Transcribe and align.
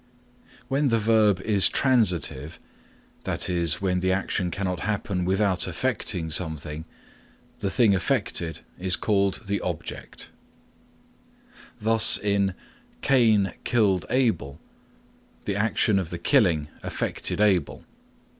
When 0.67 0.87
the 0.87 0.97
verb 0.97 1.39
is 1.41 1.69
transitive, 1.69 2.59
that 3.21 3.51
is, 3.51 3.81
when 3.83 3.99
the 3.99 4.11
action 4.11 4.49
cannot 4.49 4.79
happen 4.79 5.25
without 5.25 5.67
affecting 5.67 6.31
something, 6.31 6.85
the 7.59 7.69
thing 7.69 7.93
affected 7.93 8.61
is 8.79 8.95
called 8.95 9.41
the 9.45 9.61
object. 9.61 10.29
Thus 11.79 12.17
in 12.17 12.55
"Cain 13.01 13.53
killed 13.63 14.07
Abel" 14.09 14.59
the 15.45 15.55
action 15.55 15.99
of 15.99 16.09
the 16.09 16.17
killing 16.17 16.69
affected 16.81 17.39
Abel. 17.39 17.85